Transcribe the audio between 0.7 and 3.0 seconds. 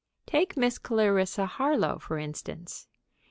Clarissa Harlowe, for instance.